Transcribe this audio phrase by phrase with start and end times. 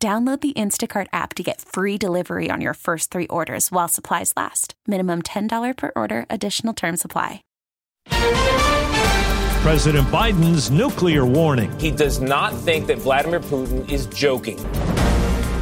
[0.00, 4.32] Download the Instacart app to get free delivery on your first three orders while supplies
[4.36, 4.74] last.
[4.86, 7.42] Minimum $10 per order, additional term supply.
[8.06, 11.76] President Biden's nuclear warning.
[11.80, 14.58] He does not think that Vladimir Putin is joking.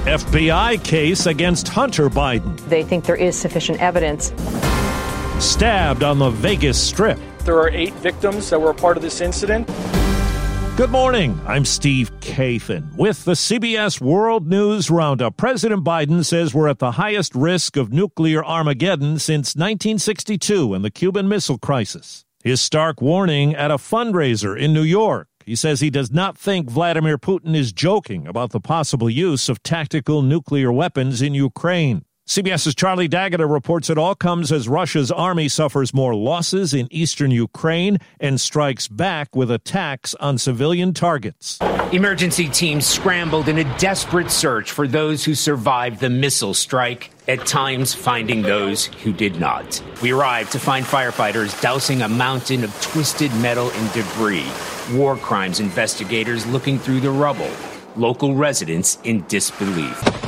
[0.05, 2.61] FBI case against Hunter Biden.
[2.69, 4.35] They think there is sufficient evidence.
[5.43, 7.19] Stabbed on the Vegas Strip.
[7.45, 9.67] There are eight victims that were a part of this incident.
[10.77, 11.41] Good morning.
[11.47, 15.39] I'm Steve Kathan with the CBS World News Roundup.
[15.39, 20.91] President Biden says we're at the highest risk of nuclear Armageddon since 1962 and the
[20.91, 22.27] Cuban Missile Crisis.
[22.45, 25.29] His stark warning at a fundraiser in New York.
[25.47, 29.63] He says he does not think Vladimir Putin is joking about the possible use of
[29.63, 32.05] tactical nuclear weapons in Ukraine.
[32.27, 37.31] CBS's Charlie D'Agata reports it all comes as Russia's army suffers more losses in eastern
[37.31, 41.61] Ukraine and strikes back with attacks on civilian targets.
[41.93, 47.47] Emergency teams scrambled in a desperate search for those who survived the missile strike, at
[47.47, 49.81] times finding those who did not.
[50.03, 54.51] We arrived to find firefighters dousing a mountain of twisted metal and debris,
[54.91, 57.51] war crimes investigators looking through the rubble,
[57.95, 60.26] local residents in disbelief.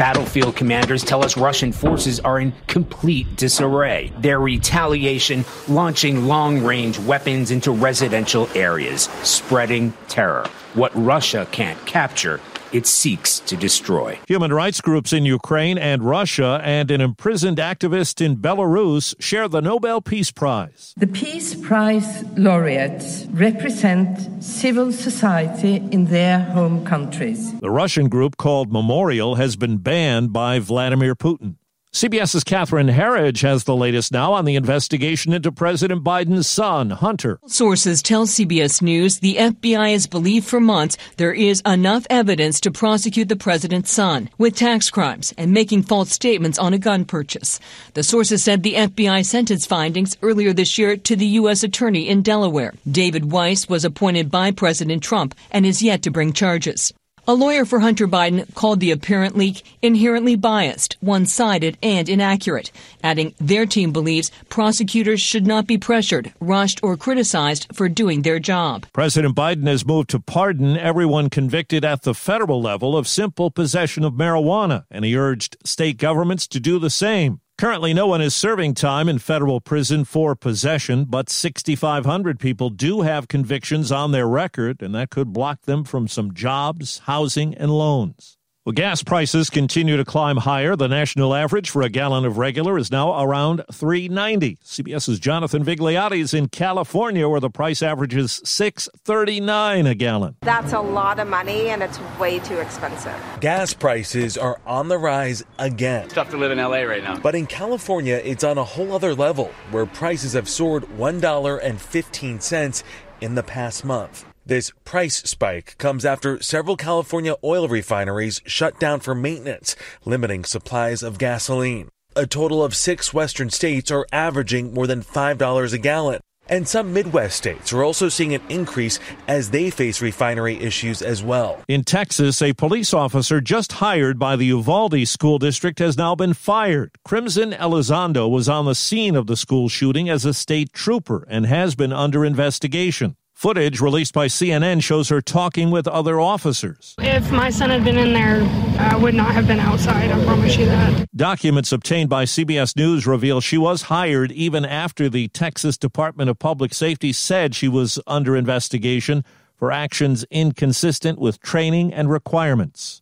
[0.00, 4.10] Battlefield commanders tell us Russian forces are in complete disarray.
[4.16, 10.46] Their retaliation launching long range weapons into residential areas, spreading terror.
[10.72, 12.40] What Russia can't capture,
[12.72, 14.18] it seeks to destroy.
[14.26, 19.60] Human rights groups in Ukraine and Russia and an imprisoned activist in Belarus share the
[19.60, 20.94] Nobel Peace Prize.
[20.96, 27.58] The Peace Prize laureates represent civil society in their home countries.
[27.60, 31.56] The Russian group called Memorial has been banned by Vladimir Putin.
[31.92, 37.40] CBS's Catherine Herridge has the latest now on the investigation into President Biden's son, Hunter.
[37.48, 42.70] Sources tell CBS News the FBI has believed for months there is enough evidence to
[42.70, 47.58] prosecute the president's son with tax crimes and making false statements on a gun purchase.
[47.94, 51.64] The sources said the FBI sent its findings earlier this year to the U.S.
[51.64, 52.72] Attorney in Delaware.
[52.88, 56.94] David Weiss was appointed by President Trump and is yet to bring charges.
[57.28, 62.72] A lawyer for Hunter Biden called the apparent leak inherently biased, one sided, and inaccurate,
[63.04, 68.38] adding their team believes prosecutors should not be pressured, rushed, or criticized for doing their
[68.38, 68.86] job.
[68.92, 74.02] President Biden has moved to pardon everyone convicted at the federal level of simple possession
[74.02, 77.40] of marijuana, and he urged state governments to do the same.
[77.60, 83.02] Currently, no one is serving time in federal prison for possession, but 6,500 people do
[83.02, 87.70] have convictions on their record, and that could block them from some jobs, housing, and
[87.70, 88.38] loans.
[88.66, 90.76] Well, gas prices continue to climb higher.
[90.76, 94.58] The national average for a gallon of regular is now around 3.90.
[94.62, 100.36] CBS's Jonathan Vigliotti is in California, where the price averages 6.39 a gallon.
[100.42, 103.18] That's a lot of money, and it's way too expensive.
[103.40, 106.04] Gas prices are on the rise again.
[106.04, 107.18] It's tough to live in LA right now.
[107.18, 112.82] But in California, it's on a whole other level, where prices have soared $1.15
[113.22, 114.29] in the past month.
[114.50, 121.04] This price spike comes after several California oil refineries shut down for maintenance, limiting supplies
[121.04, 121.88] of gasoline.
[122.16, 126.18] A total of six western states are averaging more than $5 a gallon.
[126.48, 131.22] And some Midwest states are also seeing an increase as they face refinery issues as
[131.22, 131.62] well.
[131.68, 136.34] In Texas, a police officer just hired by the Uvalde School District has now been
[136.34, 136.90] fired.
[137.04, 141.46] Crimson Elizondo was on the scene of the school shooting as a state trooper and
[141.46, 143.14] has been under investigation.
[143.40, 146.94] Footage released by CNN shows her talking with other officers.
[146.98, 148.42] If my son had been in there,
[148.78, 151.08] I would not have been outside, I promise you that.
[151.16, 156.38] Documents obtained by CBS News reveal she was hired even after the Texas Department of
[156.38, 159.24] Public Safety said she was under investigation
[159.56, 163.00] for actions inconsistent with training and requirements.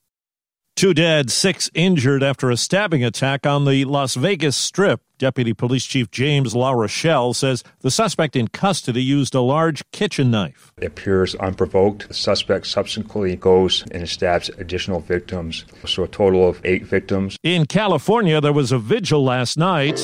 [0.78, 5.00] Two dead, six injured after a stabbing attack on the Las Vegas Strip.
[5.18, 10.30] Deputy Police Chief James La Rochelle says the suspect in custody used a large kitchen
[10.30, 10.72] knife.
[10.76, 12.06] It appears unprovoked.
[12.06, 17.36] The suspect subsequently goes and stabs additional victims, so a total of eight victims.
[17.42, 19.98] In California, there was a vigil last night.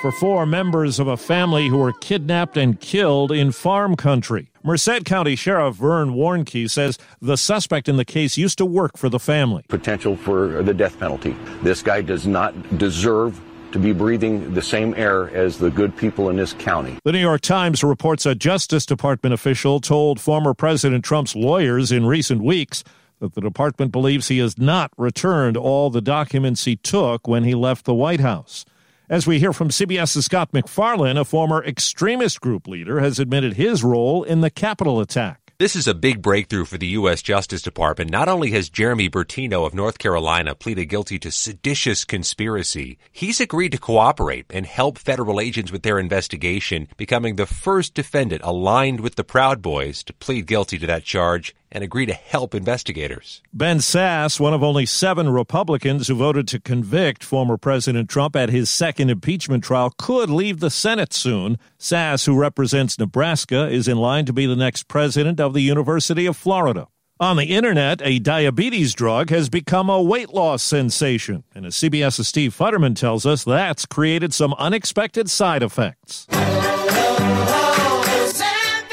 [0.00, 4.48] For four members of a family who were kidnapped and killed in farm country.
[4.62, 9.08] Merced County Sheriff Vern Warnke says the suspect in the case used to work for
[9.08, 9.64] the family.
[9.68, 11.34] Potential for the death penalty.
[11.62, 13.40] This guy does not deserve
[13.72, 16.96] to be breathing the same air as the good people in this county.
[17.04, 22.06] The New York Times reports a Justice Department official told former President Trump's lawyers in
[22.06, 22.84] recent weeks
[23.18, 27.54] that the department believes he has not returned all the documents he took when he
[27.54, 28.64] left the White House.
[29.10, 33.82] As we hear from CBS's Scott MacFarlane, a former extremist group leader has admitted his
[33.82, 35.54] role in the Capitol attack.
[35.58, 37.22] This is a big breakthrough for the U.S.
[37.22, 38.10] Justice Department.
[38.10, 43.72] Not only has Jeremy Bertino of North Carolina pleaded guilty to seditious conspiracy, he's agreed
[43.72, 49.16] to cooperate and help federal agents with their investigation, becoming the first defendant aligned with
[49.16, 53.42] the Proud Boys to plead guilty to that charge and agree to help investigators.
[53.52, 58.50] Ben Sasse, one of only seven Republicans who voted to convict former President Trump at
[58.50, 61.58] his second impeachment trial, could leave the Senate soon.
[61.78, 66.26] Sasse, who represents Nebraska, is in line to be the next president of the University
[66.26, 66.88] of Florida.
[67.20, 71.42] On the internet, a diabetes drug has become a weight loss sensation.
[71.52, 76.28] And as CBS's Steve Futterman tells us, that's created some unexpected side effects.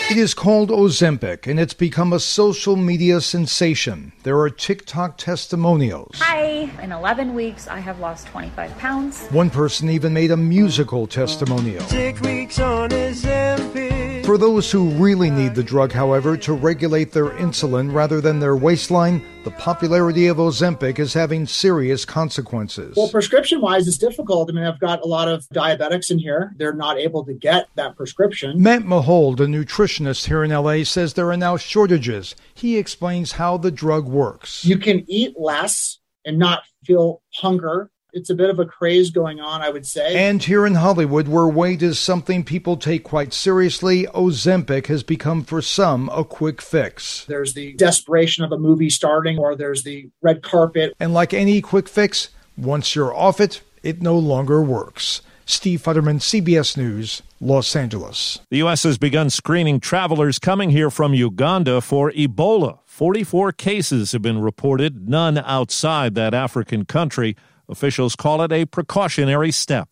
[0.07, 4.13] It is called Ozempic, and it's become a social media sensation.
[4.21, 6.19] There are TikTok testimonials.
[6.19, 9.25] Hi, in 11 weeks, I have lost 25 pounds.
[9.29, 11.81] One person even made a musical testimonial.
[11.85, 13.94] Six weeks on Ozempic.
[14.25, 18.55] For those who really need the drug, however, to regulate their insulin rather than their
[18.55, 22.95] waistline, the popularity of Ozempic is having serious consequences.
[22.97, 24.49] Well, prescription wise, it's difficult.
[24.49, 26.55] I mean, I've got a lot of diabetics in here.
[26.57, 28.59] They're not able to get that prescription.
[28.59, 32.35] Matt Mahold, a nutritionist here in LA, says there are now shortages.
[32.55, 34.65] He explains how the drug works.
[34.65, 39.41] You can eat less and not feel hunger it's a bit of a craze going
[39.41, 40.15] on, I would say.
[40.15, 45.43] And here in Hollywood, where weight is something people take quite seriously, Ozempic has become
[45.43, 47.25] for some a quick fix.
[47.25, 50.95] There's the desperation of a movie starting, or there's the red carpet.
[50.99, 55.21] And like any quick fix, once you're off it, it no longer works.
[55.45, 58.39] Steve Futterman, CBS News, Los Angeles.
[58.49, 58.81] The U.S.
[58.83, 62.79] has begun screening travelers coming here from Uganda for Ebola.
[62.85, 67.35] 44 cases have been reported, none outside that African country.
[67.67, 69.89] Officials call it a precautionary step.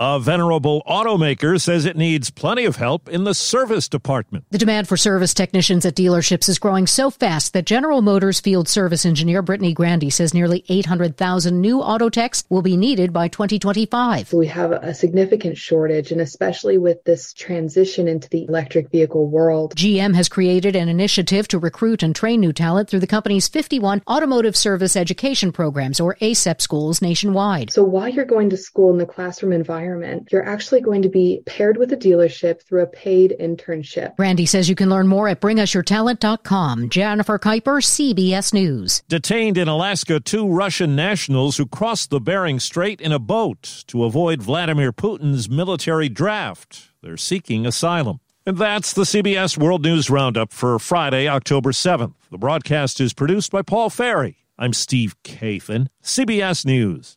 [0.00, 4.44] A venerable automaker says it needs plenty of help in the service department.
[4.50, 8.66] The demand for service technicians at dealerships is growing so fast that General Motors field
[8.68, 14.32] service engineer Brittany Grandy says nearly 800,000 new auto techs will be needed by 2025.
[14.32, 19.76] We have a significant shortage, and especially with this transition into the electric vehicle world.
[19.76, 24.02] GM has created an initiative to recruit and train new talent through the company's 51
[24.10, 27.70] automotive service education programs, or ASEP schools nationwide.
[27.70, 31.08] So while you're going to school in the classroom environment, environment, you're actually going to
[31.08, 34.14] be paired with a dealership through a paid internship.
[34.18, 36.88] Randy says you can learn more at bringusyourtalent.com.
[36.88, 39.02] Jennifer Keiper, CBS News.
[39.08, 44.04] Detained in Alaska, two Russian nationals who crossed the Bering Strait in a boat to
[44.04, 46.90] avoid Vladimir Putin's military draft.
[47.02, 48.20] They're seeking asylum.
[48.46, 52.14] And that's the CBS World News Roundup for Friday, October 7th.
[52.30, 54.36] The broadcast is produced by Paul Ferry.
[54.58, 57.16] I'm Steve Kathan, CBS News.